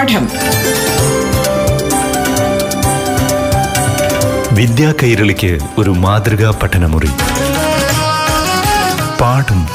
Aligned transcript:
പാഠം. 0.00 0.28
വിദ്യാ 4.54 4.94
കൈരളിക്ക് 5.02 5.58
ഒരു 5.78 5.90
മാതൃകാ 5.90 6.60
പഠനമുറി. 6.62 7.06
പാഠം. 9.20 9.66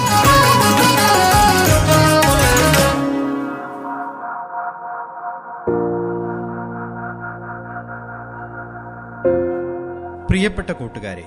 പ്രിയപ്പെട്ട 10.27 10.71
കൂട്ടുകാരെ 10.71 11.23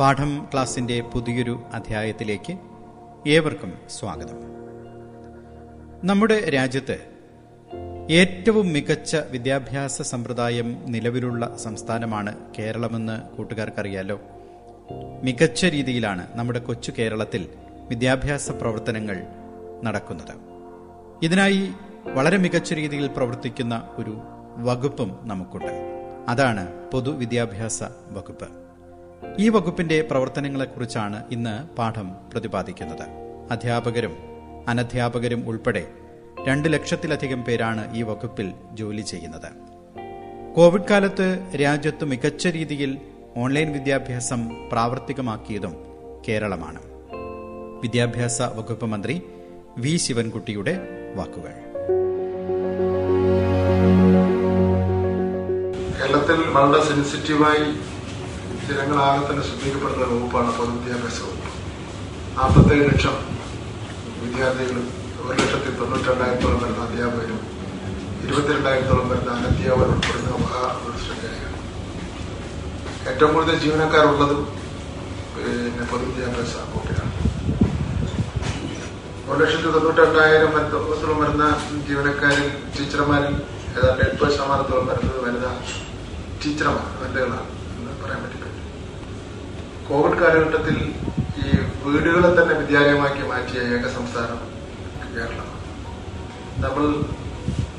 പാഠം 0.00 0.46
ക്ലാസിന്റെ 0.52 1.00
പുതിയൊരു 1.00 1.62
അധ്യായത്തിലേക്ക് 1.74 2.58
ഏവർക്കും 3.28 3.72
സ്വാഗതം. 4.00 4.36
നമ്മുടെ 6.04 6.50
രാജ്യത്ത് 6.50 7.17
ഏറ്റവും 8.10 8.68
മികച്ച 8.68 9.16
വിദ്യാഭ്യാസ 9.16 10.02
സമ്പ്രദായം 10.02 10.84
നിലവിലുള്ള 10.86 11.56
സംസ്ഥാനമാണ് 11.56 12.36
കേരളമെന്ന് 12.58 13.36
കൂട്ടുകാർക്കറിയാലോ. 13.36 14.20
മികച്ച 15.22 15.64
രീതിയിലാണ് 15.64 16.26
നമ്മുടെ 16.34 16.58
കൊച്ചു 16.58 16.92
കേരളത്തിൽ 16.98 17.48
വിദ്യാഭ്യാസ 17.88 18.50
പ്രവർത്തനങ്ങൾ 18.50 19.16
നടക്കുന്നത്. 19.84 20.34
ഇതിനായി 21.22 21.68
വളരെ 22.04 22.36
മികച്ച 22.36 22.72
രീതിയിൽ 22.72 23.06
പ്രവർത്തിക്കുന്ന 23.06 23.88
ഒരു 23.96 24.20
വകുപ്പും 24.56 25.18
നമുക്കുണ്ട്. 25.22 25.72
അതാണ് 26.28 26.90
പൊതുവിദ്യാഭ്യാസ 26.90 27.82
വകുപ്പ്. 28.08 28.48
ഈ 29.38 29.48
വകുപ്പിന്റെ 29.48 30.02
പ്രവർത്തനങ്ങളെക്കുറിച്ചാണ് 30.02 31.24
ഇന്ന് 31.30 31.76
പാഠം 31.76 32.12
പ്രതിപാദിക്കുന്നത്. 32.32 33.08
അധ്യാപകരും 33.50 34.16
അനധ്യാപകരും 34.68 35.48
ഉൾപ്പെടെ 35.48 35.88
രണ്ട് 36.48 36.72
ലക്ഷത്തിലധികം 36.72 37.40
പേരാണ് 37.44 37.82
ഈ 37.96 38.02
വകുപ്പിൽ 38.02 38.52
ജോലി 38.72 39.00
ചെയ്യുന്നത്. 39.00 39.50
കോവിഡ് 40.56 40.88
കാലത്ത് 40.90 41.26
രാജ്യത്ത് 41.62 42.04
മികച്ച 42.04 42.46
രീതിയിൽ 42.46 42.98
ഓൺലൈൻ 43.36 43.72
വിദ്യാഭ്യാസം 43.72 44.68
പ്രാവർത്തികമാക്കിയതും 44.72 45.74
കേരളമാണ്. 46.28 46.80
വിദ്യാഭ്യാസ 47.82 48.42
വകുപ്പ് 48.42 48.86
മന്ത്രി 48.86 49.22
വി 49.78 49.96
ശിവൻകുട്ടിയുടെ 49.96 50.74
വാക്കുകൾ. 51.14 51.54
കേരളത്തിൽ 55.98 56.40
വളരെ 56.56 56.80
സെൻസിറ്റീവായി 56.88 57.64
ജനങ്ങളാകെ 58.68 59.30
തന്നെ 59.30 59.42
ശ്രദ്ധിക്കപ്പെടുന്ന 59.42 60.06
വകുപ്പാണ് 60.14 60.58
പൊതുവിദ്യാഭ്യാസ 60.58 61.18
വകുപ്പ്. 61.22 61.50
നാൽപ്പത്തേഴ് 62.38 62.86
ലക്ഷം 62.90 63.16
വിദ്യാർത്ഥികളും 64.22 64.97
ഒരു 65.28 65.36
ലക്ഷത്തി 65.40 65.70
തൊണ്ണൂറ്റിരണ്ടായിരത്തോളം 65.78 66.60
വരുന്ന 66.62 66.82
അധ്യാപകരും 66.86 67.40
ഇരുപത്തിരണ്ടായിരത്തോളം 68.24 69.06
വരുന്ന 69.12 69.30
അനധ്യാപകർ 69.38 69.90
ഉൾപ്പെടുന്ന 69.94 70.36
മഹാ 70.44 70.62
ഏറ്റവും 73.10 73.30
കൂടുതൽ 73.34 73.56
ജീവനക്കാരുള്ളതും 73.64 74.40
പിന്നെ 75.34 75.84
പൊതുവിദ്യാഭ്യാസ 75.90 76.54
വകുപ്പിലാണ്. 76.72 77.12
ഒരു 79.28 79.38
ലക്ഷത്തി 79.42 79.70
തൊണ്ണൂറ്റിരണ്ടായിരം 79.76 80.50
വരുത്തോളം 80.56 81.18
വരുന്ന 81.22 81.44
ജീവനക്കാരിൽ 81.88 82.48
ടീച്ചർമാരിൽ 82.76 83.34
ഏതാണ്ട് 83.76 84.02
എൺപത് 84.08 84.32
ശതമാനത്തോളം 84.36 84.86
വരുന്നത് 84.90 85.18
വനിതാ 85.26 85.52
ടീച്ചർമാർ 86.42 86.86
വനിതകളാണ് 87.02 87.48
എന്ന് 87.78 87.94
പറയാൻ 88.02 88.20
പറ്റില്ല. 88.24 88.44
പറ്റും 88.44 88.66
കോവിഡ് 89.88 90.20
കാലഘട്ടത്തിൽ 90.22 90.76
ഈ 91.40 91.46
വീടുകളെ 91.84 92.30
തന്നെ 92.38 92.54
വിദ്യാലയമാക്കി 92.60 93.22
മാറ്റിയ 93.32 93.60
ഏക 93.76 93.86
സംസ്ഥാനം 93.98 94.40
കേരളമാണ് 95.16 95.56
നമ്മൾ 96.64 96.84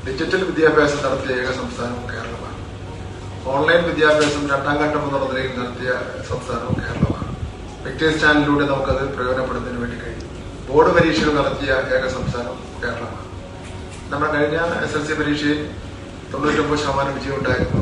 ഡിജിറ്റൽ 0.06 0.42
വിദ്യാഭ്യാസം 0.50 1.00
നടത്തിയ 1.06 1.38
ഏക 1.40 1.50
സംസ്ഥാനവും 1.60 2.04
കേരളമാണ്. 2.12 2.58
ഓൺലൈൻ 3.54 3.82
വിദ്യാഭ്യാസം 3.88 4.42
രണ്ടാം 4.52 4.76
ഘട്ടം 4.82 5.02
എന്നുള്ള 5.06 5.26
നിലയിൽ 5.30 5.52
നടത്തിയ 5.60 5.90
സംസ്ഥാനവും 6.30 6.76
കേരളമാണ്. 6.82 7.28
വിക്ടേഴ്സ് 7.84 8.20
ചാനലിലൂടെ 8.22 8.64
നമുക്കത് 8.70 9.02
പ്രയോജനപ്പെടുന്നതിന് 9.16 9.80
വേണ്ടി 9.82 9.96
കഴിയും. 10.02 10.26
ബോർഡ് 10.68 10.90
പരീക്ഷകൾ 10.96 11.32
നടത്തിയ 11.40 11.70
ഏക 11.96 12.04
സംസ്ഥാനം 12.16 12.56
കേരളമാണ്. 12.82 13.26
നമ്മുടെ 14.12 14.30
കഴിഞ്ഞ 14.34 14.58
എസ് 14.84 14.96
എൽ 14.98 15.04
സി 15.08 15.14
പരീക്ഷയിൽ 15.20 15.60
തൊണ്ണൂറ്റൊമ്പത് 16.32 16.80
ശതമാനം 16.82 17.12
വിജയം 17.18 17.36
ഉണ്ടായിരുന്നു. 17.40 17.80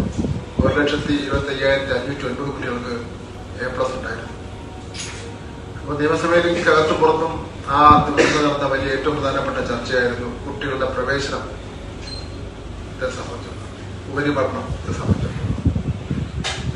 ഒരു 0.62 0.72
ലക്ഷത്തി 0.80 1.15
ഇരുപത്തി 1.25 1.50
അയ്യായിരത്തി 1.54 1.92
അഞ്ഞൂറ്റി 1.98 2.26
ഒൻപത് 2.30 2.50
കുട്ടികൾക്ക് 2.54 2.94
എ 3.62 3.69
പ്ലസ് 3.75 3.94
ഉണ്ടായിരുന്നു. 3.98 4.34
അപ്പോൾ 5.80 5.94
നിയമസഭയിലേക്ക് 6.00 6.70
അകത്തും 6.72 6.98
പുറത്തും 7.03 7.32
ആ 7.70 8.06
ദിവസം 8.08 8.48
നടന്ന 8.48 8.68
വലിയ 8.68 8.92
ഏറ്റവും 8.92 9.16
പ്രധാനപ്പെട്ട 9.16 9.68
ചർച്ചയായിരുന്നു 9.68 10.46
കുട്ടികളുടെ 10.46 10.86
പ്രവേശനം. 10.86 11.42
സംബന്ധിച്ചു. 13.00 14.12
ഉപരിപഠനത്തെ 14.12 14.92
സംബന്ധിച്ചു. 14.92 15.28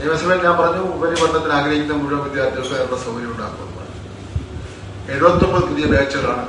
നിയമസഭയിൽ 0.00 0.42
ഞാൻ 0.42 0.58
പറഞ്ഞു 0.58 0.82
ഉപരിപഠനത്തിന് 0.94 1.52
ആഗ്രഹിക്കുന്ന 1.52 2.02
മുഴുവൻ 2.02 2.24
വിദ്യാർത്ഥികൾക്ക് 2.24 2.74
അവരുടെ 2.74 3.04
സൗകര്യം 3.04 3.30
ഉണ്ടാക്കുന്നു 3.30 3.72
എഴുപത്തൊമ്പത് 5.12 5.64
പുതിയ 5.64 5.84
ബാച്ചുകളാണ്. 5.84 6.48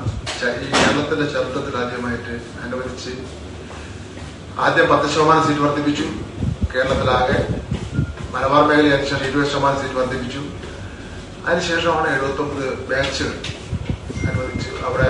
ഈ 0.61 0.71
കേരളത്തിന്റെ 0.71 1.25
ചരിത്രത്തിൽ 1.33 1.77
ആദ്യമായിട്ട് 1.77 2.33
അനുവദിച്ച് 2.63 3.09
ആദ്യം 4.59 4.89
പത്ത് 4.89 5.09
ശതമാനം 5.13 5.47
സീറ്റ് 5.47 5.61
വർദ്ധിപ്പിച്ചു. 5.61 6.03
കേരളത്തിലാകെ 6.75 7.39
മലബാർ 8.31 8.67
മേഖലയിൽ 8.67 8.93
അനുസരിച്ച് 8.93 9.29
ഇരുപത് 9.29 9.51
ശതമാനം 9.51 9.81
സീറ്റ് 9.81 9.95
വർദ്ധിപ്പിച്ചു. 9.95 10.41
അതിനുശേഷമാണ് 11.45 12.07
എഴുപത്തി 12.13 12.41
ഒമ്പത് 12.41 12.69
ബാച്ചുകൾ 12.89 13.62
അവിടെ 14.88 15.09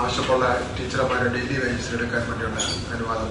ആവശ്യമുള്ള 0.00 0.44
ടീച്ചർമാരെ 0.76 1.28
ഡെയിലി 1.34 1.56
വേജസ് 1.62 1.90
എടുക്കാൻ 1.96 2.22
വേണ്ടിയുള്ള 2.28 2.60
അനുവാദം. 2.94 3.30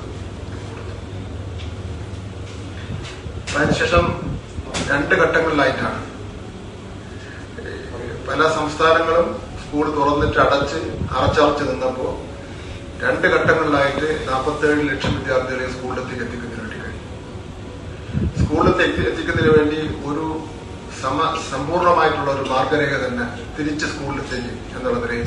അതിനുശേഷം 3.56 4.06
രണ്ട് 4.92 5.14
ഘട്ടങ്ങളിലായിട്ടാണ്. 5.22 6.02
പല 8.28 8.42
സംസ്ഥാനങ്ങളും 8.58 9.28
സ്കൂൾ 9.62 9.86
തുറന്നിട്ട് 9.98 10.40
അടച്ച് 10.46 10.80
അറച്ചറച്ച് 11.18 11.64
നിന്നപ്പോ 11.72 12.08
രണ്ട് 13.04 13.26
ഘട്ടങ്ങളിലായിട്ട് 13.36 14.08
നാൽപ്പത്തേഴ് 14.30 14.82
ലക്ഷം 14.90 15.14
വിദ്യാർത്ഥികളെ 15.18 15.68
സ്കൂളിലേക്ക് 15.76 16.24
എത്തിക്കുന്നതിന് 16.26 16.62
വേണ്ടി 16.64 16.78
കഴിഞ്ഞു. 16.84 17.04
സ്കൂളിലേക്ക് 18.42 19.02
എത്തിക്കുന്നതിന് 19.12 19.54
വേണ്ടി 19.60 19.80
ഒരു 20.10 20.26
സമ 21.02 21.18
സമ്പൂർണമായിട്ടുള്ള 21.52 22.30
ഒരു 22.38 22.44
മാർഗരേഖ 22.54 22.94
തന്നെ 23.06 23.26
തിരിച്ച് 23.58 23.86
സ്കൂളിലെത്തേക്ക് 23.94 24.52
എന്നുള്ളതിനെ 24.76 25.18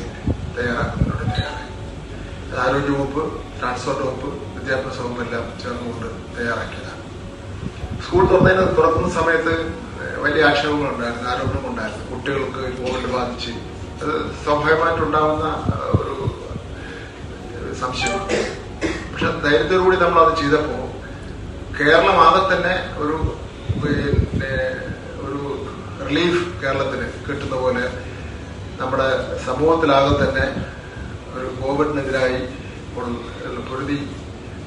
തയ്യാറാക്കുന്നതിനോട് 0.56 1.24
തയ്യാറായി 1.36 1.70
ആരോഗ്യ 2.64 2.92
വകുപ്പ് 2.98 3.22
ട്രാൻസ്പോർട്ട് 3.58 4.02
വകുപ്പ് 4.06 4.28
വിദ്യാഭ്യാസ 4.56 4.98
വകുപ്പ് 5.04 5.22
എല്ലാം 5.26 5.44
ചേർന്നുകൊണ്ട് 5.62 6.08
തയ്യാറാക്കിയതാണ്. 6.36 7.02
സ്കൂൾ 8.04 8.22
തുറന്നതിന് 8.30 8.64
തുറക്കുന്ന 8.78 9.08
സമയത്ത് 9.18 9.54
വലിയ 10.24 10.42
ആക്ഷേപങ്ങളുണ്ടായിരുന്നു 10.50 11.28
ആരോപണമുണ്ടായിരുന്നു 11.32 12.04
കുട്ടികൾക്ക് 12.10 12.62
കോവിഡ് 12.80 13.10
ബാധിച്ച്. 13.16 13.52
അത് 14.02 14.14
സ്വാഭാവികമായിട്ടുണ്ടാവുന്ന 14.42 15.46
ഒരു 15.98 16.14
സംശയം. 17.82 18.20
പക്ഷെ 19.10 19.28
ധൈര്യത്തോടുകൂടി 19.44 19.96
നമ്മൾ 20.04 20.20
അത് 20.24 20.34
ചെയ്തപ്പോ 20.42 20.78
കേരളം 21.78 22.18
ആകെ 22.26 22.42
തന്നെ 22.52 22.74
ഒരു 23.02 23.16
പിന്നെ 23.82 24.52
ഒരു 25.24 25.40
റിലീഫ് 26.08 26.42
കേരളത്തിന് 26.62 27.06
കിട്ടുന്ന 27.26 27.56
പോലെ 27.64 27.84
നമ്മുടെ 28.80 29.08
സമൂഹത്തിലാകെ 29.46 30.14
തന്നെ 30.20 30.46
ഒരു 31.36 31.48
കോവിഡിനെതിരായി 31.60 32.38
പൊരുതി 33.68 33.98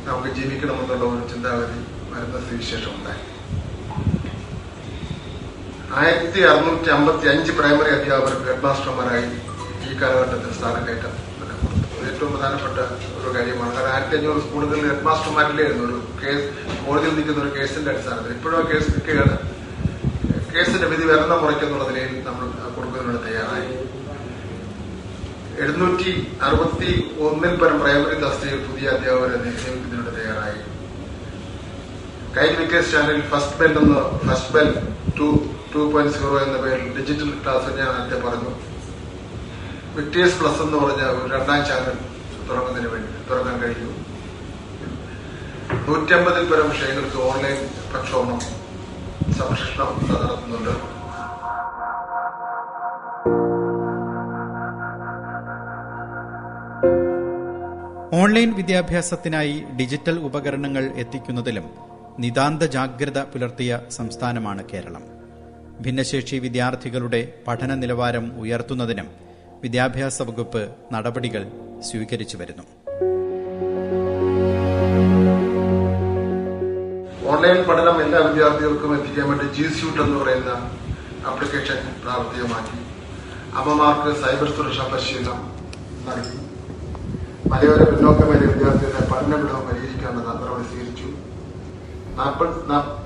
നമുക്ക് 0.08 0.30
ജീവിക്കണമെന്നുള്ള 0.38 1.06
ഒരു 1.14 1.24
ചിന്താഗതി 1.32 1.80
വരുന്ന 2.12 2.38
സ്ഥിതിവിശേഷം 2.44 2.92
ഉണ്ടായി. 2.98 3.24
ആയിരത്തി 6.00 6.40
അറുന്നൂറ്റി 6.50 6.90
അമ്പത്തി 6.96 7.28
അഞ്ച് 7.34 7.52
പ്രൈമറി 7.58 7.92
അധ്യാപകർക്ക് 7.98 8.48
ഹെഡ് 8.50 8.66
മാസ്റ്റർമാരായി 8.66 9.28
ഈ 9.88 9.94
കാലഘട്ടത്തിൽ 10.02 10.52
സ്ഥാനം 10.60 10.82
കയറ്റം 10.88 11.14
ഏറ്റവും 12.08 12.32
പ്രധാനപ്പെട്ട 12.34 12.80
ഒരു 13.20 13.30
കാര്യമാണ്. 13.38 13.72
കാരണം 13.76 13.92
ആയിരത്തി 13.94 14.18
അഞ്ഞൂറ് 14.18 14.42
സ്കൂളുകളിൽ 14.46 14.86
ഹെഡ് 14.92 15.06
മാസ്റ്റർമാരിലായിരുന്നു 15.10 15.86
ഒരു 15.90 16.00
കേസ് 16.24 16.48
കോടതിയിൽ 16.86 17.16
നിൽക്കുന്ന 17.18 17.44
ഒരു 17.46 17.54
കേസിന്റെ 17.58 17.92
അടിസ്ഥാനത്തിൽ. 17.94 18.36
ഇപ്പോഴും 18.38 18.58
ആ 18.60 18.64
കേസ് 18.72 18.90
കേസിന്റെ 20.54 20.88
വിധി 20.92 21.06
വരണം 21.12 21.40
മുറയ്ക്കെന്നുള്ള 21.44 21.86
നമ്മൾ 22.28 22.46
കൊടുക്കുന്നതിനോട് 22.76 23.22
തയ്യാറായി. 23.26 23.68
എഴുന്നൂറ്റി 25.64 26.12
അറുപത്തി 26.46 26.90
ഒന്നിൽ 27.26 27.54
പരം 27.62 27.78
പ്രൈമറി 27.82 28.16
തസ്തികയിൽ 28.24 28.60
പുതിയ 28.66 28.90
അധ്യാപകരെ 28.96 29.38
നിയമിക്കുന്നതിനോട് 29.44 30.12
തയ്യാറായി. 30.18 30.60
കൈ 32.36 32.48
വിക്കേഴ്സ് 32.60 32.92
ചാനൽ 32.92 33.22
ഫസ്റ്റ് 33.32 33.58
ബെൽ 33.60 33.74
എന്ന 33.82 33.96
first 34.28 34.52
bell 34.56 34.70
two 35.20 35.28
two 35.74 35.80
point 35.94 36.14
zero 36.18 36.36
എന്ന 36.40 36.58
പേരിൽ 36.66 36.90
ഡിജിറ്റൽ 36.98 37.32
ക്ലാസ് 37.44 37.72
ഞാൻ 37.80 37.90
നേരത്തെ 37.96 38.20
പറഞ്ഞു. 38.26 38.52
വിക്ടേഴ്സ് 39.96 40.38
പ്ലസ് 40.42 40.62
എന്ന് 40.66 40.78
പറഞ്ഞ 40.84 41.04
ഒരു 41.14 41.32
രണ്ടാം 41.36 41.64
ചാനൽ 41.70 41.98
തുറക്കുന്നതിന് 42.50 42.92
വേണ്ടി 42.94 43.10
തുറക്കാൻ 43.30 43.58
കഴിഞ്ഞു. 43.64 43.90
നൂറ്റമ്പതിൽ 45.88 46.46
പരം 46.52 46.70
വിഷയങ്ങൾക്ക് 46.74 47.20
ഓൺലൈൻ 47.30 47.58
പ്രക്ഷോഭണം 47.94 48.40
സംരക്ഷണം 49.40 49.92
നടത്തുന്നുണ്ട്. 50.12 50.97
ഓൺലൈൻ 58.20 58.50
വിദ്യാഭ്യാസത്തിനായി 58.58 59.56
ഡിജിറ്റൽ 59.80 60.16
ഉപകരണങ്ങൾ 60.28 60.84
എത്തിക്കുന്നതിലും 61.02 61.66
നിതാന്ത 62.24 62.64
ജാഗ്രത 62.76 63.20
പുലർത്തിയ 63.32 63.80
സംസ്ഥാനമാണ് 63.98 64.64
കേരളം. 64.72 65.04
ഭിന്നശേഷി 65.84 66.38
വിദ്യാർത്ഥികളുടെ 66.46 67.22
പഠന 67.48 67.74
നിലവാരം 67.82 68.26
ഉയർത്തുന്നതിനും 68.44 69.10
വിദ്യാഭ്യാസ 69.64 70.22
വകുപ്പ് 70.30 70.64
നടപടികൾ 70.94 71.44
സ്വീകരിച്ചു 71.90 72.38
വരുന്നു. 72.38 72.66
ഓൺലൈൻ 77.34 77.62
പഠനം 77.70 77.98
എല്ലാ 78.06 78.22
വിദ്യാർത്ഥികൾക്കും 78.30 78.96
എത്തിക്കാൻ 78.98 79.28
വേണ്ടി 79.32 79.48
ജി 79.58 79.68
സ്യൂട്ട് 79.78 80.02
എന്ന് 80.08 80.18
പറയുന്ന 80.24 80.52
ആപ്ലിക്കേഷൻ 81.32 81.80
പ്രാവർത്തികമാക്കി. 82.04 82.80
അമ്മമാർക്ക് 83.60 84.10
സൈബർ 84.24 84.50
സുരക്ഷാ 84.58 84.88
പരിശീലനം 84.94 85.40
നൽകി. 86.10 86.36
മലയോര 87.52 87.84
പിന്നോക്ക 87.84 88.20
മേല 88.20 88.52
വിദ്യാർത്ഥികളുടെ 88.52 89.14
പഠനവിടം 89.14 89.68
പരിഹരിക്കാനുള്ള 89.68 90.30
നടപടി 90.30 90.68
സ്വീകരിച്ചു 90.68 91.08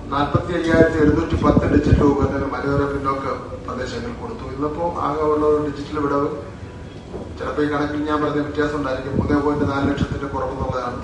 നാൽപ്പത്തി 0.10 0.54
അയ്യായിരത്തി 0.54 0.98
എഴുന്നൂറ്റി 0.98 1.36
പത്ത് 1.44 1.66
ഡിജിറ്റൽ 1.74 2.04
ഉപകരണങ്ങൾ 2.04 2.48
മലയോര 2.48 2.94
പിന്നോക്ക 2.94 3.26
പ്രദേശങ്ങൾ 3.68 4.22
കൊടുത്തു. 4.22 4.56
ഇന്നിപ്പോ 4.56 4.94
ആകെ 5.00 5.22
ഉള്ള 5.22 5.46
ഒരു 5.46 5.72
ഡിജിറ്റൽ 5.72 6.00
വിടവ്. 6.00 6.28
ചിലപ്പോൾ 7.40 7.62
ഈ 7.62 7.70
കണക്കിൽ 7.70 8.06
ഞാൻ 8.10 8.24
പറഞ്ഞ 8.24 8.40
വ്യത്യാസം 8.42 8.76
ഉണ്ടായിരിക്കും. 8.76 9.18
മൂന്നേ 9.18 9.40
പോയിന്റ് 9.40 9.66
നാല് 9.66 9.90
ലക്ഷത്തിന്റെ 9.90 10.28
കുറവെന്നുള്ളതാണ് 10.28 10.98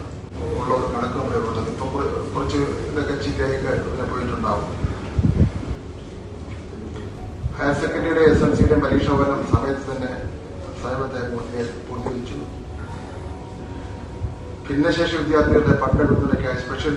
ഉള്ള 0.61 0.73
ഒരു 0.73 0.93
കണക്ക് 0.95 1.47
ഉള്ളത്. 1.49 1.69
ഇപ്പൊ 1.69 1.85
കുറച്ച് 2.35 2.57
ഇതൊക്കെ 2.57 3.23
ചില്ലയൊക്കെ 3.23 4.11
പോയിട്ടുണ്ടാവും. 4.11 4.87
ഹയർ 7.57 7.73
സെക്കൻഡറിയുടെ 7.73 8.19
എസ് 8.19 8.43
എൽ 8.43 8.55
സിയുടെ 8.55 8.79
പരീക്ഷ 8.79 9.05
ഫലം 9.05 9.47
സമയത്ത് 9.51 9.81
തന്നെ 9.81 10.11
സമയത്തെ 10.83 11.29
പൂർത്തി- 11.29 11.89
പൂർത്തീകരിച്ചു. 11.89 12.36
ഭിന്നശേഷി 14.67 15.15
വിദ്യാർത്ഥികളുടെ 15.17 15.75
പങ്കെടുക്കുന്നതിനൊക്കെയായി 15.81 16.59
സ്പെഷ്യൽ 16.59 16.95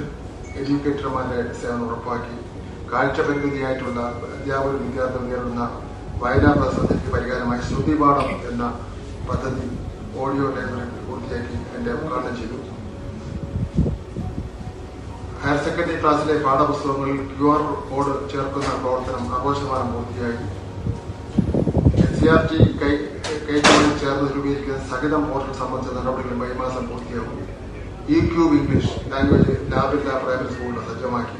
എഡ്യൂക്കേറ്റർമാരുടെ 0.56 1.42
സേവനം 1.58 1.84
ഉറപ്പാക്കി 1.86 2.36
കാഴ്ച 2.90 3.18
പരിമിതിയായിട്ടുള്ള 3.20 4.00
അധ്യാപക 4.28 4.72
വിദ്യാർത്ഥികൾ 4.78 5.26
നേരിടുന്ന 5.26 5.64
വയനാ 6.22 6.50
പ്രതിസന്ധിക്ക് 6.52 7.10
പരിഹാരമായി 7.12 7.62
ശ്രുതിപാഠം 7.62 8.30
എന്ന 8.50 8.64
പദ്ധതി 9.28 9.66
ഓഡിയോ 10.16 10.46
ലൈബ്രറി 10.48 11.04
പൂർത്തിയാക്കി 11.06 11.58
എന്റെ 11.76 11.92
ഉദ്ഘാടനം 11.92 12.34
ചെയ്തു 12.36 12.58
ഹയർ 15.42 15.60
സെക്കൻഡറി 15.64 15.98
ക്ലാസ്സിലെ 16.00 16.34
പാഠപുസ്തകങ്ങളിൽ 16.40 17.20
ക്യു 17.30 17.46
ആർ 17.52 17.62
കോഡ് 17.90 18.14
ചേർക്കുന്ന 18.32 18.72
പ്രവർത്തനം 18.82 19.22
ആഘോഷമാനം 19.34 19.92
പൂർത്തിയായി 19.92 20.40
എൻ 22.00 22.42
ടി 22.48 22.58
കൈകളിൽ 22.80 23.94
ചേർന്ന് 24.00 24.26
രൂപീകരിക്കുന്ന 24.34 24.82
സഹിതം 24.90 25.22
പോർട്ടൽ 25.28 25.54
സംബന്ധിച്ച 25.54 25.96
നടപടികൾ 25.96 26.36
മെയ് 26.36 26.58
മാസം 26.58 26.84
പൂർത്തിയാകും 26.88 27.38
ഇ 28.14 28.18
ക്യൂബ് 28.30 28.54
ഇംഗ്ലീഷ് 28.58 28.92
ലാംഗ്വേജ് 29.10 29.52
ലാബില്ല 29.72 30.10
പ്രൈമറി 30.22 30.52
സ്കൂളിൽ 30.54 30.78
സജ്ജമാക്കി. 30.86 31.36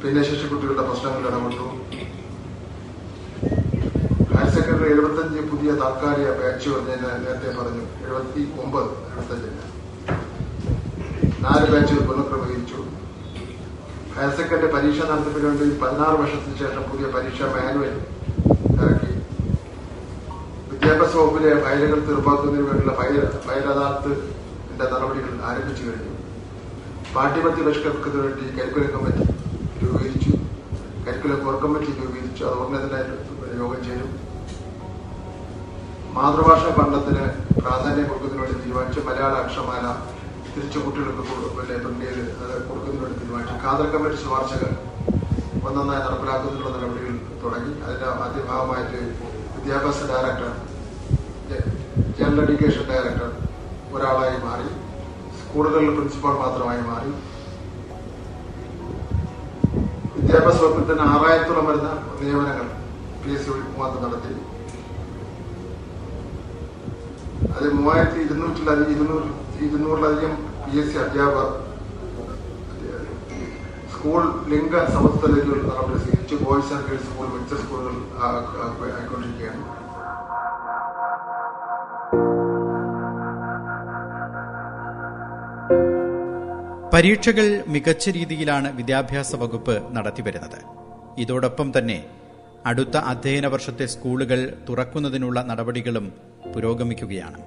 ഭിന്നശേഷി 0.00 0.46
കുട്ടികളുടെ 0.50 0.84
പ്രശ്നങ്ങളിൽ 0.88 1.26
ഇടപെട്ടു. 1.30 1.66
ഹയർ 4.32 4.48
സെക്കൻഡറി 4.56 4.88
എഴുപത്തഞ്ച് 4.94 5.42
പുതിയ 5.50 5.70
താൽക്കാലിക 5.82 6.30
ബാച്ച് 6.40 6.70
ഞാൻ 6.88 7.00
നേരത്തെ 7.24 7.50
പറഞ്ഞു. 7.58 7.84
എഴുപത്തി 8.04 8.42
ഒമ്പത് 8.64 8.90
എഴുപത്തഞ്ചിന് 9.10 9.64
നാല് 11.44 11.68
ബാച്ചുകൾ 11.72 12.02
പുനഃക്രമീകരിച്ചു. 12.10 12.80
ഹയർ 14.16 14.34
സെക്കൻഡറി 14.40 14.70
പരീക്ഷ 14.76 15.00
നടത്തിപ്പിന് 15.12 15.46
വേണ്ടി 15.50 15.78
പതിനാറ് 15.84 16.18
വർഷത്തിന് 16.22 16.58
ശേഷം 16.62 16.84
പുതിയ 16.90 17.06
പരീക്ഷാ 17.16 17.48
മാനുവൽ 17.54 17.94
ഇറക്കി. 18.80 19.12
വിദ്യാഭ്യാസ 20.72 21.14
വകുപ്പിലെ 21.20 21.54
ഫയലുകൾ 21.64 22.02
തീർപ്പാക്കുന്നതിന് 22.10 22.66
വേണ്ടിയുള്ള 22.68 22.94
ഫയൽ 23.00 23.16
ഫയൽ 23.48 23.66
അദാലത്തിന്റെ 23.74 24.18
നടപടികൾ 24.82 25.40
ആരംഭിച്ചു 25.44 25.84
കഴിഞ്ഞു. 25.84 26.10
പാഠ്യപദ്ധതി 27.14 27.62
പരിഷ്കരിക്കുന്നതിന് 27.62 28.22
വേണ്ടി 28.22 28.60
കരിക്കുലം 28.60 28.90
കമ്മിറ്റി 28.98 29.22
രൂപീകരിച്ചു. 29.84 30.30
കരിക്കുലം 31.06 31.44
കോർ 31.44 31.54
കമ്മിറ്റി 31.54 31.86
രൂപീകരിച്ചു. 31.86 32.44
അത് 32.44 32.54
ഉടനെ 32.54 33.58
യോഗം 33.58 33.84
ചേരും. 33.84 34.30
മാതൃഭാഷാ 36.14 36.74
പഠനത്തിന് 36.78 37.50
പ്രാധാന്യം 37.60 38.08
കൊടുക്കുന്നതിന് 38.08 38.42
വേണ്ടി 38.42 38.58
തീരുമാനിച്ചു 38.58 39.00
മലയാള 39.00 39.32
അക്ഷരമാല 39.32 40.10
തിരിച്ചു 40.56 40.78
കുട്ടികൾക്ക് 40.78 41.18
കൊടു- 41.18 41.50
പിന്നെ 41.60 42.06
ചെയ്ത് 42.06 42.38
അത് 42.38 42.68
കൊടുക്കുന്നതിന് 42.68 43.20
തീരുമാനിച്ചു. 43.20 43.54
കാതൽ 43.54 43.90
കമ്മിറ്റി 43.90 44.16
ശുപാർശകൾ 44.16 44.76
ഒന്നൊന്നായി 45.66 46.00
നടപ്പിലാക്കുന്നതിനുള്ള 46.00 46.76
നടപടികൾ 46.76 47.40
തുടങ്ങി. 47.42 47.82
അതിന്റെ 47.82 48.06
ആദ്യ 48.06 48.42
ഭാഗമായിട്ട് 48.42 48.98
വിദ്യാഭ്യാസ 49.56 50.02
ഡയറക്ടർ 50.02 50.52
ജനറൽ 52.18 52.42
എഡ്യൂക്കേഷൻ 52.42 52.88
ഡയറക്ടർ 52.88 53.49
ഒരാളായി 53.94 54.36
മാറി 54.46 54.68
സ്കൂളുകളിൽ 55.38 55.90
പ്രിൻസിപ്പാൾ 55.96 56.34
മാത്രമായി 56.42 56.82
മാറി. 56.90 57.10
വിദ്യാഭ്യാസ 60.14 60.58
വകുപ്പിൽ 60.62 60.84
തന്നെ 60.90 61.04
ആറായിരത്തോളം 61.12 61.66
വരുന്ന 61.70 61.90
നിയമനങ്ങൾ 62.20 62.66
പി 63.22 63.30
എസ് 63.36 63.44
സി 63.44 63.50
മുഖാന്തരം 63.72 64.04
നടത്തി. 64.04 64.32
അത് 67.56 67.66
മൂവായിരത്തി 67.78 68.20
ഇരുന്നൂറ്റിലധികം 68.26 68.92
ഇരുന്നൂറ് 68.96 69.28
ഇരുന്നൂറിലധികം 69.66 70.34
പി 70.64 70.72
എസ് 70.82 70.92
സി 70.92 70.98
അധ്യാപകർ 71.04 71.48
സ്കൂൾ 73.94 74.22
ലിംഗ 74.50 74.74
സമത്വത്തിലേക്ക് 74.94 75.52
നടപടി 75.70 75.98
സ്വീകരിച്ചു 76.04 76.36
boys 76.44 76.72
and 76.74 76.86
girls 76.90 77.08
school 77.10 77.26
mixed 77.34 77.62
സ്കൂളുകൾ 77.64 77.96
ആയിക്കൊണ്ടിരിക്കുകയാണ്. 78.96 79.62
പരീക്ഷകൾ 87.00 87.46
മികച്ച 87.68 88.10
രീതിയിലാണ് 88.10 88.76
വിദ്യാഭ്യാസ 88.76 89.36
വകുപ്പ് 89.42 89.74
നടത്തിവരുന്നത്. 89.96 90.56
ഇതോടൊപ്പം 91.18 91.68
തന്നെ 91.78 91.96
അടുത്ത 92.66 92.96
അധ്യയന 93.12 93.46
വർഷത്തെ 93.46 93.86
സ്കൂളുകൾ 93.86 94.40
തുറക്കുന്നതിനുള്ള 94.68 95.42
നടപടികളും 95.42 96.12
പുരോഗമിക്കുകയാണ്. 96.54 97.38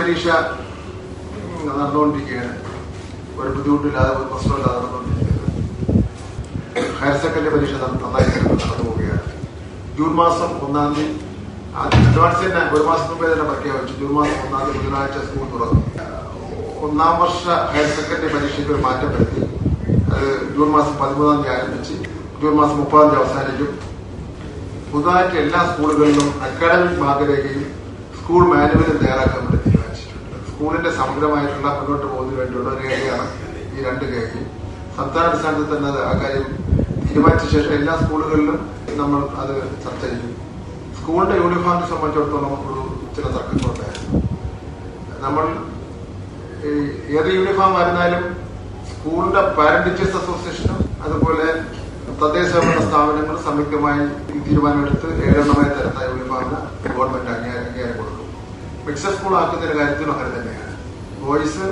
പരീക്ഷ 0.00 0.26
നടന്നുകൊണ്ടിരിക്കുകയാണ്. 1.70 2.54
ഒരു 3.40 3.50
ബുദ്ധിമുട്ടില്ലാതെ 3.56 4.12
ഹയർ 7.00 7.18
സെക്കൻഡറി 7.24 7.56
പരീക്ഷ 7.56 7.74
ജൂൺ 9.98 10.14
മാസം 10.22 10.50
ഒന്നാം 10.66 10.94
തീയതി 10.94 11.31
അഡ്വാൻസ് 11.80 12.40
തന്നെ 12.44 12.62
ഒരു 12.76 12.84
മാസം 12.88 13.06
മുമ്പേ 13.10 13.26
തന്നെ 13.28 13.44
പ്രഖ്യാപിച്ചു 13.50 13.94
ജൂൺ 14.00 14.10
മാസം 14.16 14.40
ഒന്നാം 14.46 14.62
തീയതി 14.64 14.78
ബുധനാഴ്ച 14.78 15.18
സ്കൂൾ 15.26 15.46
തുറന്നു. 15.52 15.80
ഒന്നാം 16.86 17.12
വർഷ 17.20 17.42
ഹയർ 17.72 17.88
സെക്കൻഡറി 17.98 18.28
പരീക്ഷയ്ക്ക് 18.34 18.72
ഒരു 18.74 18.82
മാറ്റം 18.86 19.08
വരുത്തി. 19.14 19.40
അത് 20.14 20.26
ജൂൺ 20.56 20.68
മാസം 20.74 20.94
പതിമൂന്നാം 21.02 21.38
തീയതി 21.44 21.54
ആരംഭിച്ച് 21.54 21.94
ജൂൺ 22.40 22.54
മാസം 22.60 22.76
മുപ്പതാം 22.80 23.08
തീയതി 23.08 23.20
അവസാനിക്കും. 23.22 23.70
പുതുതായിട്ട് 24.90 25.36
എല്ലാ 25.44 25.60
സ്കൂളുകളിലും 25.70 26.28
അക്കാഡമിക് 26.48 27.00
മാർഗരേഖയും 27.04 27.64
സ്കൂൾ 28.18 28.42
മാനുവലും 28.52 28.98
തയ്യാറാക്കാൻ 29.02 29.40
വേണ്ടി 29.46 29.62
തീരുമാനിച്ചിട്ടുണ്ട്. 29.64 30.36
സ്കൂളിന്റെ 30.50 30.92
സമഗ്രമായിട്ടുള്ള 31.00 31.68
മുന്നോട്ട് 31.78 32.06
പോകുന്നതിന് 32.12 32.38
വേണ്ടിയുള്ള 32.42 32.70
ഒരു 32.74 32.82
രേഖയാണ് 32.90 33.26
ഈ 33.74 33.86
രണ്ട് 33.88 34.04
രേഖയും 34.12 34.46
സംസ്ഥാന 34.98 35.24
അടിസ്ഥാനത്തിൽ 35.30 35.68
തന്നെ 35.74 35.88
അത് 35.94 36.00
ആ 36.10 36.12
കാര്യം 36.22 36.46
തീരുമാനിച്ച 37.06 37.46
ശേഷം 37.56 37.74
എല്ലാ 37.80 37.96
സ്കൂളുകളിലും 38.04 38.58
നമ്മൾ 39.00 39.20
അത് 39.42 39.54
ചർച്ച 39.84 40.02
ചെയ്യും. 40.04 40.32
സ്കൂളിന്റെ 41.02 41.36
യൂണിഫോമിനെ 41.42 41.86
സംബന്ധിച്ചിടത്തോളം 41.92 42.52
ഒരു 42.70 42.82
ചില 43.14 43.26
തർക്കങ്ങളുണ്ടായിരുന്നു 43.36 44.18
നമ്മൾ 45.24 45.44
ഏത് 47.18 47.28
യൂണിഫോം 47.36 47.72
വരുന്നാലും 47.78 48.22
സ്കൂളിന്റെ 48.90 49.40
പാരന്റ് 49.56 49.84
ടീച്ചേഴ്സ് 49.86 50.18
അസോസിയേഷനും 50.20 50.78
അതുപോലെ 51.04 51.46
തദ്ദേശ 52.20 52.50
ഭരണ 52.64 52.80
സ്ഥാപനങ്ങൾ 52.88 53.36
സംയുക്തമായി 53.46 54.02
തീരുമാനമെടുത്ത് 54.46 55.08
ഏഴെണ്ണമായി 55.26 55.70
തരുന്ന 55.76 56.00
യൂണിഫോമിന് 56.10 56.58
ഗവൺമെന്റ് 56.84 57.30
അംഗീകാരം 57.34 57.96
കൊടുക്കും. 57.98 58.28
മിക്സഡ് 58.86 59.16
സ്കൂൾ 59.16 59.34
ആക്കുന്നതിന്റെ 59.40 59.76
കാര്യത്തിലും 59.80 60.12
അങ്ങനെ 60.14 60.30
തന്നെയാണ്. 60.36 60.68
ബോയ്സ് 61.24 61.66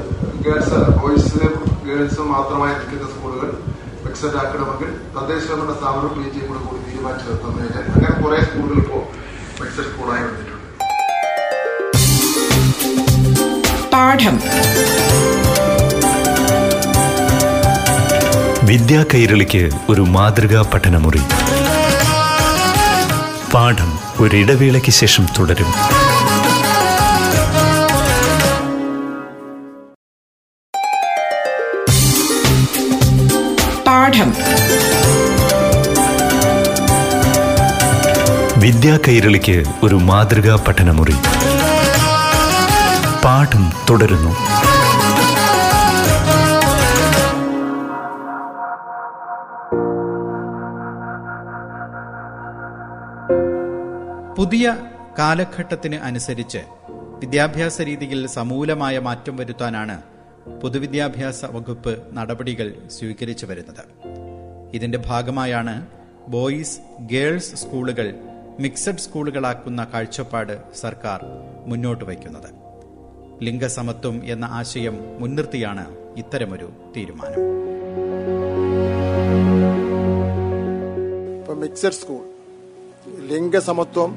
ഗേൾസ് 0.44 0.80
ബോയ്സ് 1.00 1.40
ഗേൾസും 1.86 2.28
മാത്രമായി 2.34 2.74
നിൽക്കുന്ന 2.78 3.06
സ്കൂളുകൾ 3.14 3.50
മിക്സഡ് 4.10 4.36
ആക്കണമെങ്കിൽ 4.36 4.88
തദ്ദേശ 5.16 5.50
ഭരണ 5.50 5.72
സ്ഥാപനം 5.78 6.08
പി 6.08 6.30
ജിയും 6.30 6.46
കൂടെ 6.48 6.58
കൂടി 6.58 6.90
തീരുമാനിച്ചു 6.90 7.30
നിർത്തുന്നതിന് 7.30 7.78
അങ്ങനെ 7.92 8.22
കുറെ 8.22 8.44
സ്കൂളുകൾ 8.44 8.78
ഇപ്പോൾ 8.78 9.02
മിക്സഡ് 9.62 9.84
സ്കൂളായി 9.84 10.22
വന്നിട്ടുണ്ട്. 10.22 10.60
പാഠം. 13.92 14.40
വിദ്യാ 18.66 19.04
കൈരളിക്ക് 19.14 19.70
ഒരു 19.88 20.00
മാതൃകാ 20.00 20.70
പഠനമുറി. 20.74 21.22
പാഠം 23.54 23.98
ഒരിടവേളയ്ക്ക് 24.20 24.90
ശേഷം 24.90 25.26
തുടരും. 25.38 25.66
വിദ്യാ 38.70 38.98
കൈരളിക്ക് 39.08 39.64
ഒരു 39.82 39.94
മാതൃകാ 39.94 40.64
പഠനമുറി. 40.68 41.12
പാഠം 43.24 43.72
തുടരുന്നു. 43.90 44.30
പുതിയ 54.34 54.76
കാലഘട്ടത്തിന് 55.18 55.96
അനുസരിച്ച് 55.96 56.58
വിദ്യാഭ്യാസ 56.92 57.80
രീതിയിൽ 57.80 58.26
സമൂലമായ 58.26 58.98
മാറ്റം 58.98 59.36
വരുത്താനാണ് 59.36 60.02
പൊതുവിദ്യാഭ്യാസ 60.62 61.44
വകുപ്പ് 61.44 61.98
നടപടികൾ 62.12 62.72
സ്വീകരിച്ചു 62.98 63.46
വരുന്നത്. 63.46 63.84
ഇതിന്റെ 64.74 64.98
ഭാഗമായാണ് 64.98 65.86
ബോയ്സ് 66.28 66.78
ഗേൾസ് 67.00 67.56
സ്കൂളുകൾ 67.56 68.14
മിക്സഡ് 68.58 68.96
സ്കൂളുകളാക്കുന്ന 68.96 69.86
കാഴ്ചപ്പാട് 69.94 70.58
സർക്കാർ 70.74 71.20
മുന്നോട്ട് 71.66 72.04
വയ്ക്കുന്നത്. 72.04 72.50
ലിംഗസമത്വം 73.42 74.24
എന്ന 74.24 74.44
ആശയം 74.44 75.20
മുൻനിർത്തിയാണ് 75.20 75.96
ഇത്തരമൊരു 76.16 76.72
തീരുമാനം. 76.96 77.60
മിക്സഡ് 81.60 81.92
സ്കൂൾ 81.92 82.24
ലിംഗസമത്വം 83.26 84.16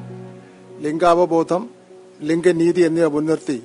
ലിംഗാവബോധം 0.80 1.70
ലിംഗനീതി 2.22 2.82
എന്നിവ 2.82 3.08
മുൻനിർത്തി 3.08 3.64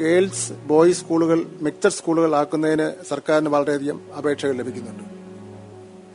ഗേൾസ് 0.00 0.52
ബോയ്സ് 0.52 1.00
സ്കൂളുകൾ 1.00 1.44
മിക്സഡ് 1.60 1.90
സ്കൂളുകൾ 1.90 2.36
ആക്കുന്നതിന് 2.36 2.92
സർക്കാരിന് 3.08 3.48
വളരെയധികം 3.48 4.00
അപേക്ഷകൾ 4.18 4.52
ലഭിക്കുന്നുണ്ട്. 4.52 5.04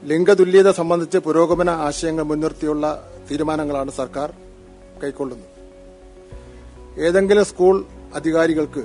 ലിംഗതുല്യത 0.07 0.71
സംബന്ധിച്ച് 0.71 1.17
പുരോഗമന 1.17 1.69
ആശയങ്ങൾ 1.69 2.23
മുൻനിർത്തിയുള്ള 2.23 3.08
തീരുമാനങ്ങളാണ് 3.31 3.91
സർക്കാർ 3.99 4.29
കൈക്കൊള്ളുന്നത്. 5.03 5.49
ഏതെങ്കിലും 7.07 7.45
സ്കൂൾ 7.51 7.75
അധികാരികൾക്ക് 8.19 8.83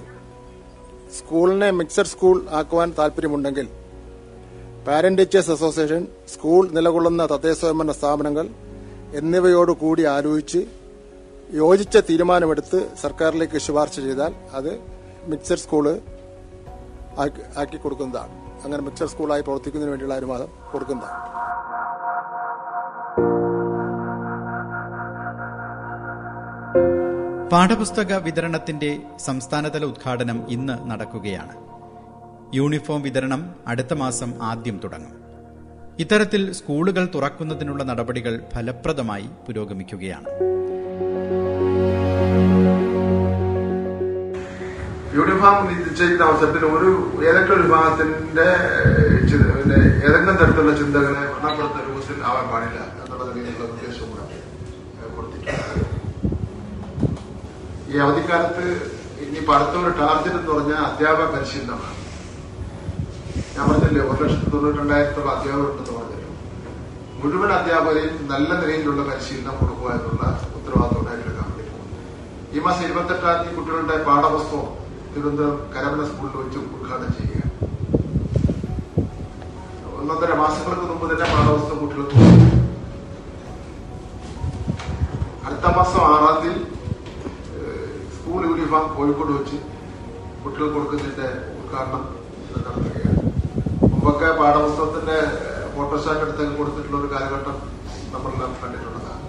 സ്കൂളിനെ 1.19 1.71
മിക്സഡ് 1.79 2.13
സ്കൂൾ 2.13 2.37
ആക്കുവാൻ 2.59 2.89
താൽപര്യമുണ്ടെങ്കിൽ 2.99 3.67
പാരന്റ് 4.87 5.19
ടീച്ചേഴ്സ് 5.23 5.53
അസോസിയേഷൻ 5.57 6.03
സ്കൂൾ 6.35 6.63
നിലകൊള്ളുന്ന 6.77 7.27
തദ്ദേശ 7.33 7.57
സ്വയംഭരണ 7.61 7.93
സ്ഥാപനങ്ങൾ 7.99 8.47
എന്നിവയോടുകൂടി 9.21 10.03
ആലോചിച്ച് 10.15 10.61
യോജിച്ച 11.63 11.97
തീരുമാനമെടുത്ത് 12.09 12.79
സർക്കാരിലേക്ക് 13.03 13.59
ശുപാർശ 13.67 13.97
ചെയ്താൽ 14.07 14.33
അത് 14.59 14.73
മിക്സഡ് 15.33 15.63
സ്കൂൾ 15.65 15.87
ആക്കി 17.63 17.79
കൊടുക്കുന്നതാണ്. 17.85 18.33
അങ്ങനെ 18.65 18.83
മിക്സഡ് 18.89 19.13
സ്കൂളായി 19.13 19.43
പ്രവർത്തിക്കുന്നതിന് 19.43 19.93
വേണ്ടിയുള്ള 19.93 20.17
അനുവാദം 20.21 20.51
കൊടുക്കുന്നതാണ്. 20.73 21.21
പാഠപുസ്തക 27.53 28.13
വിതരണത്തിന്റെ 28.15 29.03
സംസ്ഥാനതല 29.25 29.85
ഉദ്ഘാടനം 29.85 30.51
ഇന്ന് 30.51 30.91
നടക്കുകയാണ്. 30.91 31.55
യൂണിഫോം 32.57 33.03
വിതരണം 33.03 33.55
അടുത്ത 33.67 33.95
മാസം 33.95 34.43
ആദ്യം 34.43 34.81
തുടങ്ങും. 34.85 35.15
ഇത്തരത്തിൽ 35.99 36.53
സ്കൂളുകൾ 36.53 37.09
തുറക്കുന്നതിനുള്ള 37.15 37.83
നടപടികൾ 37.83 38.41
ഫലപ്രദമായി 38.55 39.29
പുരോഗമിക്കുകയാണ്. 39.47 40.29
യൂണിഫോം 45.17 45.59
നിശ്ചയിക്കുന്ന 45.67 46.25
അവസരത്തിൽ 46.25 46.65
ഒരു 46.67 46.91
ഏതെങ്കിലും 47.29 47.63
വിഭാഗത്തിന്റെ 47.63 48.49
ഏതെങ്കിലും 50.07 50.37
തരത്തിലുള്ള 50.37 50.77
ചിന്തകളെ 50.77 51.21
വർണപ്പെടുത്ത 51.33 51.79
രൂപത്തിൽ 51.89 52.25
ആവാൻ 52.25 52.47
പാടില്ല 52.53 52.81
എന്നുള്ള 53.03 53.25
നിലയിലുള്ള 53.35 53.73
ഈ 57.95 57.99
അവധിക്കാലത്ത് 58.05 58.65
ഇനി 59.25 59.41
അടുത്ത 59.57 59.75
ഒരു 59.83 59.93
ടാർഗറ്റ് 59.99 60.39
എന്ന് 60.39 60.51
പറഞ്ഞാൽ 60.53 60.81
അധ്യാപക 60.87 61.27
പരിശീലനമാണ്. 61.35 61.91
ഞാൻ 63.55 63.65
പറഞ്ഞില്ലേ 63.69 64.01
ഒരു 64.11 64.19
ലക്ഷത്തി 64.23 64.49
തൊണ്ണൂറ്റി 64.55 64.81
രണ്ടായിരത്തോളം 64.83 65.31
അധ്യാപകരുണ്ടെന്ന് 65.35 65.93
പറഞ്ഞല്ലോ. 65.99 66.31
മുഴുവൻ 67.21 67.51
അധ്യാപകരെയും 67.59 68.17
നല്ല 68.33 68.51
നിലയിലുള്ള 68.63 69.03
പരിശീലനം 69.11 69.55
കൊടുക്കുക 69.61 69.91
എന്നുള്ള 69.99 70.25
ഉത്തരവാദിത്വം 70.57 71.13
എടുക്കാൻ 71.17 71.51
ഈ 72.55 72.61
മാസം 72.67 72.83
ഇരുപത്തെട്ടാം 72.89 73.37
തീയതി 73.37 73.55
കുട്ടികളുടെ 73.57 73.97
പാഠപുസ്തകം 74.09 74.67
തിരുവനന്തപുരം 75.13 75.57
കരമന 75.75 76.03
സ്കൂളിൽ 76.11 76.37
വെച്ച് 76.41 76.59
ഉദ്ഘാടനം 76.67 77.11
ചെയ്യുക 77.17 77.41
ഒന്നൊന്നര 79.99 80.33
മാസങ്ങൾക്ക് 80.43 80.87
മുമ്പ് 80.91 81.07
തന്നെ 81.13 81.27
പാഠപുസ്തകം 81.35 81.81
കുട്ടികൾക്ക് 81.83 82.17
അടുത്ത 85.47 85.67
മാസം 85.79 86.01
ആറാം 86.13 86.37
തീയതി 86.43 86.63
സ്കൂൾ 88.35 88.47
യൂണിഫോം 88.51 88.87
കോഴിക്കോട് 88.95 89.31
വെച്ച് 89.35 89.57
കുട്ടികൾ 90.43 90.69
കൊടുക്കുന്നതിന്റെ 90.75 91.27
ഉദ്ഘാടനം 91.59 92.01
നടത്തുകയാണ്. 92.53 93.21
മുമ്പൊക്കെ 93.91 94.29
പാഠപുസ്തകത്തിന്റെ 94.39 95.19
ഫോട്ടോസ്റ്റാറ്റ് 95.75 96.25
എടുത്തൊക്കെ 96.27 96.55
കൊടുത്തിട്ടുള്ള 96.61 96.97
ഒരു 97.01 97.09
കാലഘട്ടം 97.13 97.57
നമ്മളെല്ലാം 98.15 98.51
കണ്ടിട്ടുള്ളതാണ്. 98.63 99.23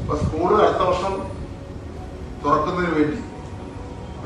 അപ്പൊ 0.00 0.16
സ്കൂൾ 0.24 0.50
അടുത്ത 0.64 0.82
വർഷം 0.90 1.14
തുറക്കുന്നതിന് 2.42 2.92
വേണ്ടി 2.98 3.18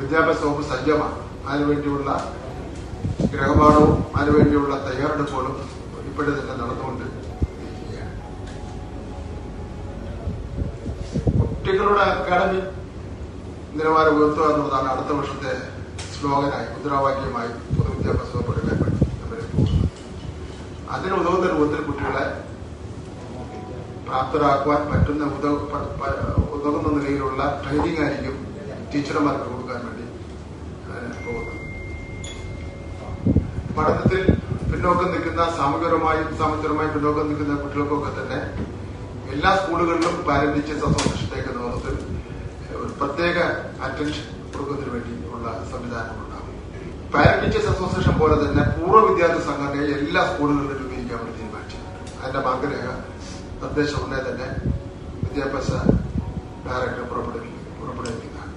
വിദ്യാഭ്യാസ 0.01 0.43
വകുപ്പ് 0.47 0.65
സജ്ജമാണ്. 0.73 1.17
അതിനുവേണ്ടിയുള്ള 1.51 2.11
ഗ്രഹപാഠവും 3.35 3.95
അതിനുവേണ്ടിയുള്ള 4.17 4.75
തയ്യാറെടുപ്പുകളും 4.89 5.55
ഇപ്പോഴും 6.11 6.35
തന്നെ 6.41 6.57
നടന്നുകൊണ്ട് 6.63 7.07
കുട്ടികളുടെ 11.39 12.05
അക്കാഡമി 12.17 12.61
നിലവാരം 13.79 14.15
ഉയർത്തുക 14.19 14.47
എന്നുള്ളതാണ് 14.53 14.89
അടുത്ത 14.93 15.11
വർഷത്തെ 15.19 15.53
സ്ലോഗനായി 16.15 16.67
മുദ്രാവാക്യമായി 16.75 17.51
പൊതുവിദ്യാഭ്യാസ 17.77 18.31
വകുപ്പ് 18.37 18.53
എടുക്കാൻ 18.55 18.79
വേണ്ടി 18.83 19.07
പോകുന്നത്. 19.53 19.85
അതിന് 20.95 21.15
ഉതകുന്ന 21.21 21.47
രൂപത്തിൽ 21.53 21.85
കുട്ടികളെ 21.89 22.25
പ്രാപ്തരാക്കുവാൻ 24.09 24.83
പറ്റുന്ന 24.91 25.25
ഉതകുന്ന 26.57 26.89
നിലയിലുള്ള 26.97 27.41
ട്രെയിനിങ് 27.63 28.03
ആയിരിക്കും 28.05 28.37
ടീച്ചർമാർക്ക് 28.93 29.47
കൊടുക്കാൻ 29.53 29.81
വേണ്ടി 29.87 30.05
പോകുന്നത്. 31.25 31.55
പഠനത്തിൽ 33.77 34.23
പിന്നോക്കം 34.71 35.09
നിൽക്കുന്ന 35.15 35.43
സാമൂഹികപരമായും 35.59 36.29
സാമ്പത്തികപരമായും 36.41 36.93
പിന്നോക്കം 36.97 37.29
നിൽക്കുന്ന 37.31 37.61
കുട്ടികൾക്കൊക്കെ 37.63 38.13
തന്നെ 38.19 38.39
എല്ലാ 39.35 39.51
സ്കൂളുകളിലും 39.61 40.15
പാരന്റ് 40.29 40.55
ടീച്ചേഴ്സ് 40.57 40.87
അസോസിയേഷന്റെ 40.89 41.28
നേതൃത്വത്തിൽ 41.28 41.28
ഒരു 41.28 41.28
പ്രത്യേക 43.01 43.39
അറ്റൻഷൻ 43.87 44.27
കൊടുക്കുന്നതിന് 44.53 44.91
വേണ്ടി 44.95 45.13
ഉള്ള 45.35 45.47
സംവിധാനം 45.73 46.17
ഉണ്ടാകും 46.23 46.55
പാരന്റ് 47.13 47.43
ടീച്ചേഴ്സ് 47.43 47.71
അസോസിയേഷൻ 47.75 48.15
പോലെ 48.23 48.37
തന്നെ 48.43 48.63
പൂർവ 48.77 48.99
വിദ്യാർത്ഥി 49.09 49.43
സംഘടനയെ 49.49 49.93
എല്ലാ 49.99 50.23
സ്കൂളുകളിലും 50.31 50.79
രൂപീകരിക്കാൻ 50.81 51.19
വേണ്ടി 51.23 51.37
തീരുമാനിച്ചിട്ടുണ്ട്. 51.39 52.01
അതിന്റെ 52.21 52.41
മാർഗരേഖ 52.47 52.87
നിർദ്ദേശം 53.63 54.01
ഉടനെ 54.05 54.21
തന്നെ 54.29 54.49
വിദ്യാഭ്യാസ 55.23 55.71
ഡയറക്ടർ 56.67 57.05
പുറപ്പെടുവി 57.13 57.51
പുറപ്പെടുവിക്കുന്നതാണ്. 57.81 58.55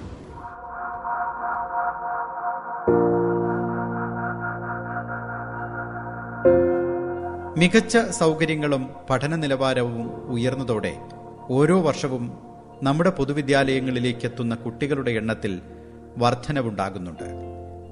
മികച്ച 7.62 7.96
സൗകര്യങ്ങളും 8.20 8.84
പഠന 9.10 9.34
നിലവാരവും 9.42 10.06
ഉയർന്നതോടെ 10.34 10.94
ഓരോ 11.56 11.76
വർഷവും 11.88 12.24
നമ്മുടെ 12.86 13.10
പൊതുവിദ്യാലയങ്ങളിലേക്ക് 13.10 14.24
എത്തുന്ന 14.26 14.54
കുട്ടികളുടെ 14.54 15.10
എണ്ണത്തിൽ 15.10 15.52
വർധനവുണ്ടാകുന്നുണ്ട്. 16.22 17.26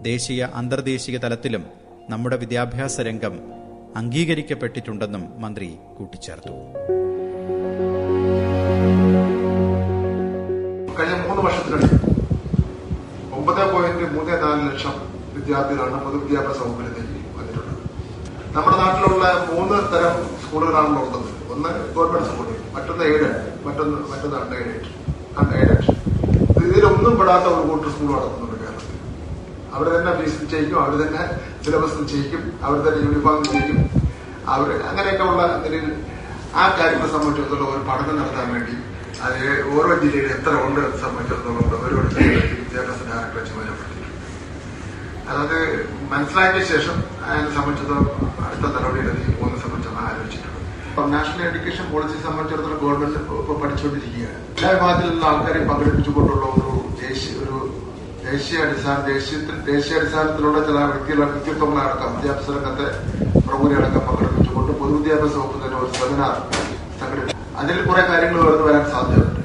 ദേശീയ 0.08 0.48
അന്തർദേശീയ 0.60 1.16
തലത്തിലും 1.24 1.64
നമ്മുടെ 2.08 2.36
വിദ്യാഭ്യാസ 2.36 2.96
രംഗം 3.08 3.34
അംഗീകരിക്കപ്പെട്ടിട്ടുണ്ടെന്നും 4.00 5.24
മന്ത്രി 5.42 5.68
കൂട്ടിച്ചേർത്തു. 5.98 6.54
കഴിഞ്ഞ 10.98 11.14
മൂന്ന് 11.28 11.42
വർഷത്തിനിടയിൽ 11.46 11.94
ഒമ്പത് 13.38 13.62
പോയിന്റ് 13.72 14.04
മൂന്ന് 14.16 14.42
നാല് 14.42 14.62
ലക്ഷം 14.70 14.96
വിദ്യാർത്ഥികളാണ് 15.36 15.98
പൊതുവിദ്യാഭ്യാസ 16.06 16.58
വകുപ്പിൽ 16.62 17.06
വന്നിട്ടുള്ളത് 17.38 17.78
നമ്മുടെ 18.56 18.76
നാട്ടിലുള്ള 18.82 19.24
മൂന്ന് 19.52 19.78
തരം 19.94 20.16
സ്കൂളുകളാണ് 20.42 20.98
ഉള്ളത് 21.02 21.30
ഒന്ന് 21.54 21.70
ഗവൺമെന്റ് 21.94 22.28
സ്കൂളുകൾ 22.30 22.58
മറ്റൊന്ന് 22.74 23.04
എയ്ഡഡ് 23.04 23.38
മറ്റൊന്ന് 23.66 23.98
മറ്റൊന്ന് 24.10 24.36
അൺഎയ്ഡഡ് 24.40 24.90
അൺഎയ്ഡഡ് 25.40 25.86
ഇതിലൊന്നും 26.64 27.14
പെടാത്ത 27.20 27.46
ഒരു 27.52 27.62
കൂട്ടർ 27.68 27.88
സ്കൂൾ 27.94 28.10
നടത്തുന്നുണ്ട് 28.14 28.56
കേരളത്തിൽ. 28.62 28.96
അവർ 29.74 29.86
തന്നെ 29.94 30.12
ഫീസ് 30.18 30.38
നിശ്ചയിക്കും 30.42 30.78
അവർ 30.82 30.94
തന്നെ 31.02 31.22
സിലബസ് 31.64 31.98
നിശ്ചയിക്കും 32.00 32.42
അവർ 32.64 32.78
തന്നെ 32.86 33.00
യൂണിഫോം 33.04 33.36
നിശ്ചയിക്കും. 33.42 33.78
അവർ 34.52 34.68
അങ്ങനെയൊക്കെ 34.90 35.24
ഉള്ള 35.30 35.42
നിലയിൽ 35.64 35.88
ആ 36.54 36.64
കാര്യങ്ങളെ 36.78 37.10
സംബന്ധിച്ചിടത്തോളം 37.12 37.68
ഒരു 37.74 37.82
പഠനം 37.88 38.16
നടത്താൻ 38.20 38.46
വേണ്ടി 38.54 38.74
അത് 39.24 39.40
ഓരോ 39.72 39.90
ജില്ലയിൽ 40.02 40.28
എത്ര 40.36 40.52
ഉണ്ട് 40.66 40.82
സംബന്ധിച്ചിടത്തോളം 41.02 41.66
ഗവൺമെന്റ് 41.72 42.24
വിദ്യാഭ്യാസ 42.60 43.00
ഡയറക്ടറെ 43.08 43.42
ചുമതലപ്പെടുത്തിയിട്ടുണ്ട് 43.48 43.98
അതായത് 45.30 45.58
മനസ്സിലാക്കിയ 46.12 46.62
ശേഷം 46.72 46.96
അതിനെ 47.24 47.50
സംബന്ധിച്ചിടത്തോളം 47.56 48.06
അടുത്ത 48.46 48.64
നടപടിയെടുക്കും 48.76 49.36
ഇപ്പം 50.90 51.10
നാഷണൽ 51.12 51.42
എഡ്യൂക്കേഷൻ 51.44 51.84
പോളിസി 51.90 52.16
സംബന്ധിച്ചിടത്തോളം 52.22 52.78
ഗവൺമെന്റ് 52.82 53.18
ഇപ്പോൾ 53.34 53.56
പഠിച്ചുകൊണ്ടിരിക്കുകയാണ് 53.60 54.38
എല്ലാ 54.52 54.70
വിഭാഗത്തിലുള്ള 54.70 55.24
ആൾക്കാരെ 55.26 55.60
പങ്കെടുപ്പിച്ചുകൊണ്ടുള്ള 55.68 56.44
ഒരു 56.52 56.70
ദേശീയ 57.02 57.34
ഒരു 57.44 57.56
ദേശീയ 58.24 58.58
അടിസ്ഥാന 58.64 58.98
ദേശീയത്തിൽ 59.08 59.56
ദേശീയ 59.68 59.98
അടിസ്ഥാനത്തിലുള്ള 59.98 60.58
ചില 60.66 60.78
വ്യക്തികളുടെ 60.84 61.28
വ്യക്തിത്വങ്ങളടക്കം 61.30 62.10
വിദ്യാഭ്യാസ 62.16 62.48
രംഗത്തെ 62.56 62.86
പ്രമുഖരടക്കം 63.46 64.02
പങ്കെടുപ്പിച്ചുകൊണ്ട് 64.08 64.72
പൊതുവിദ്യാഭ്യാസ 64.74 65.34
വകുപ്പ് 65.36 65.58
തന്നെ 65.64 65.78
ഒരു 65.80 65.92
സെമിനാർ 65.92 66.34
സംഘടിപ്പിച്ചു. 67.00 67.36
അതിൽ 67.56 67.78
കുറെ 67.84 68.02
കാര്യങ്ങൾ 68.02 68.40
ഉയർന്നു 68.40 68.66
വരാൻ 68.66 68.84
സാധ്യതയുണ്ട്. 68.90 69.40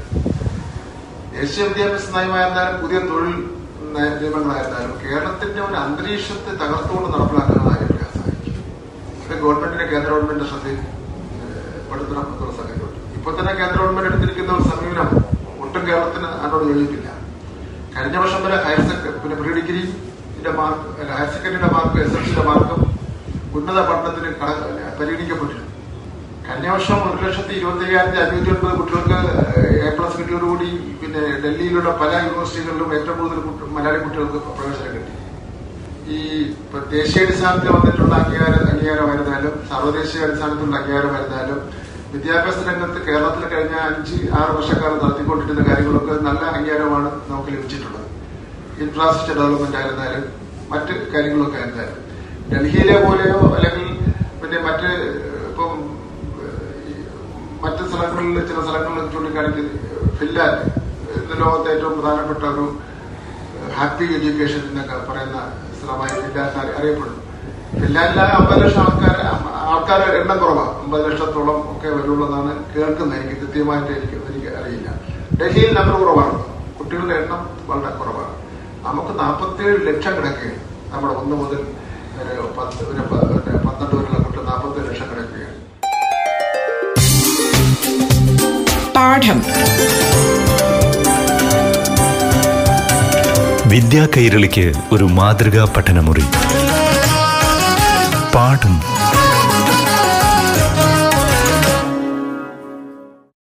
ദേശീയ 1.35 1.67
വിദ്യാഭ്യാസ 1.67 2.09
നയമായിരുന്നാലും 2.15 2.81
പുതിയ 2.81 2.99
തൊഴിൽ 3.07 3.33
നയ- 3.93 4.15
നിയമങ്ങളായിരുന്നാലും 4.19 4.93
കേരളത്തിന്റെ 5.03 5.61
ഒരു 5.61 5.77
അന്തരീക്ഷത്തെ 5.83 6.51
തകർത്തുകൊണ്ട് 6.55 7.09
നടപ്പിലാക്കുന്നതായ 7.13 7.81
സാധിക്കും. 8.15 8.55
ഇത് 9.23 9.33
ഗവൺമെന്റിന്റെ 9.41 9.85
കേന്ദ്ര 9.85 10.09
ഗവൺമെന്റിന്റെ 10.11 10.49
ശ്രദ്ധയിൽ 10.51 10.79
ഏഹ്, 11.37 11.61
പെടുത്തണം 11.89 12.25
എന്നുള്ള 12.27 12.53
സംഗതിയുണ്ട് 12.53 12.85
ഇപ്പൊ 13.17 13.31
തന്നെ 13.31 13.53
കേന്ദ്ര 13.53 13.77
ഗവൺമെന്റ് 13.77 14.09
എടുത്തിരിക്കുന്ന 14.09 14.51
ഒരു 14.53 14.63
സമീപനം 14.69 15.09
ഒട്ടും 15.63 15.81
കേരളത്തിന് 16.55 16.73
ചോദിക്കില്ല 16.73 17.09
കഴിഞ്ഞ 17.95 18.17
വർഷം 18.17 18.43
വരെ 18.45 18.57
ഹയർ 18.65 18.81
സെക്കൻഡറി 18.87 19.19
പിന്നെ 19.23 19.35
പ്രീ 19.35 19.51
ഡിഗ്രിയുടെ 19.57 20.51
മാർക്ക് 20.59 20.87
ഹയർ 21.11 21.29
സെക്കൻഡറിയുടെ 21.33 21.69
മാർക്ക് 21.73 21.97
എസ് 22.01 22.17
എൽ 22.17 22.23
സിയുടെ 22.25 22.43
മാർക്കും 22.49 22.79
ഉന്നത 23.53 23.79
പഠനത്തിന് 23.89 24.29
പരിഗണിക്കപ്പെട്ടിരുന്നു. 24.99 25.63
കഴിഞ്ഞ 26.47 26.67
വർഷം 26.69 26.97
ഒരു 27.05 27.25
ലക്ഷത്തി 27.25 27.53
ഇരുപത്തി 27.53 27.85
അയ്യായിരത്തി 27.85 28.19
അഞ്ഞൂറ്റി 28.23 28.49
ഒൻപത് 28.49 28.73
കുട്ടികൾക്ക് 28.79 29.17
എ 29.79 29.89
പ്ലസ് 29.89 30.17
കിട്ടിയോടുകൂടി 30.17 30.67
പിന്നെ 31.01 31.21
ഡൽഹിയിലുള്ള 31.43 31.91
പല 32.01 32.11
യൂണിവേഴ്സിറ്റികളിലും 32.17 32.93
ഏറ്റവും 32.93 33.17
കൂടുതൽ 33.19 33.39
കുട്ടി- 33.39 33.71
മലയാളി 33.77 33.99
കുട്ടികൾക്ക് 33.99 34.39
പ്രവേശനം 34.57 34.91
കിട്ടി. 34.95 35.13
ഈ 36.07 36.19
ദേശീയ 36.91 37.25
അടിസ്ഥാനത്തിൽ 37.25 37.69
വന്നിട്ടുള്ള 37.69 38.15
അംഗീകാരം 38.15 38.61
അംഗീകാരമായിരുന്നാലും 38.69 39.53
സർവദേശീയ 39.71 40.23
അടിസ്ഥാനത്തിലുള്ള 40.23 40.77
അംഗീകാരമായിരുന്നാലും 40.77 41.59
വിദ്യാഭ്യാസ 42.15 42.67
രംഗത്ത് 42.67 43.05
കേരളത്തിൽ 43.05 43.47
കഴിഞ്ഞ 43.47 43.75
അഞ്ച് 43.75 44.31
ആറ് 44.31 44.51
വർഷക്കാലം 44.51 45.05
നടത്തിക്കൊണ്ടിരുന്ന 45.05 45.67
കാര്യങ്ങളൊക്കെ 45.67 46.13
നല്ല 46.13 46.39
അംഗീകാരമാണ് 46.39 47.21
നമുക്ക് 47.27 47.49
ലഭിച്ചിട്ടുള്ളത്. 47.49 48.05
ഇൻഫ്രാസ്ട്രക്ചർ 48.81 49.33
ഡെവലപ്മെന്റ് 49.35 49.77
ആയിരുന്നാലും 49.77 50.23
മറ്റ് 50.69 51.11
കാര്യങ്ങളൊക്കെ 51.11 51.57
ആയിരുന്നാലും. 51.57 52.05
ഡൽഹിയിലെ 52.53 53.05
പോലെയോ 53.05 53.55
അല്ലെങ്കിൽ 53.55 53.87
പിന്നെ 54.41 54.59
മറ്റ് 54.61 54.91
ഇപ്പം 55.49 55.95
മറ്റ് 57.61 57.89
സ്ഥലങ്ങളിൽ 57.89 58.47
ചില 58.47 58.61
സ്ഥലങ്ങളിൽ 58.61 59.11
ചൂണ്ടിക്കാണിക്കുന്നത് 59.11 60.15
ഫിൻലാൻഡ് 60.15 60.59
ഇന്ന് 61.15 61.45
ലോകത്തെ 61.45 61.71
ഏറ്റവും 61.71 62.01
പ്രധാനപ്പെട്ട 62.01 62.39
ഒരു 62.39 62.77
ഹാപ്പി 63.73 64.03
എഡ്യൂക്കേഷൻ 64.03 64.59
എന്നൊക്കെ 64.59 65.11
പറയുന്ന 65.11 65.51
സ്ഥലമായി 65.79 66.21
ഫിൻലാൻഡ് 66.21 66.57
അറി- 66.59 66.75
അറിയപ്പെടുന്നു. 66.77 67.19
ഫിൻലാൻഡിലെ 67.85 68.23
അമ്പത് 68.23 68.63
ലക്ഷം 68.63 68.81
ആൾക്കാർ 68.81 69.25
ആൾക്കാർ 69.75 70.01
എണ്ണം 70.19 70.37
കുറവാണ് 70.37 70.83
അമ്പത് 70.83 71.11
ലക്ഷത്തോളം 71.11 71.57
ഒക്കെ 71.71 71.89
വരുള്ളതാണ് 71.89 72.51
കേൾക്കുന്ന 72.51 72.81
കേൾക്കുന്നത്. 72.81 73.19
എനിക്ക് 73.21 73.41
കൃത്യമായിട്ട് 73.41 73.91
എനിക്ക് 73.91 74.17
എനിക്ക് 74.31 74.57
അറിയില്ല. 74.59 74.89
ഡൽഹിയിൽ 75.41 75.71
നമ്പർ 75.73 75.95
കുറവാണ്. 75.99 76.35
കുട്ടികളുടെ 76.79 77.15
എണ്ണം 77.15 77.41
വളരെ 77.67 77.95
കുറവാണ്. 77.95 78.33
നമുക്ക് 78.87 79.19
നാൽപ്പത്തേഴ് 79.19 79.77
ലക്ഷം 79.87 80.15
കിടക്കുകയാണ്. 80.17 80.61
നമ്മുടെ 80.93 81.13
ഒന്ന് 81.13 81.35
മുതൽ 81.35 81.61
ഒരു 82.33 82.53
പത്ത് 82.57 82.83
ഒരു 82.91 83.01
പന്ത്രണ്ട് 83.67 83.95
വരെയുള്ള 83.95 84.19
കുട്ടികൾ 84.23 84.43
നാൽപ്പത്തേഴ് 84.43 84.89
ലക്ഷം 84.89 85.07
കിടക്കുകയാണ്. 85.11 85.55
പാഠം. 88.95 89.39
വിദ്യാ 93.69 94.07
കൈരളിക്ക് 94.17 94.73
ഒരു 94.91 95.03
മാതൃകാ 95.03 95.73
പഠനമുറി. 95.77 96.25
പാഠം 98.35 98.94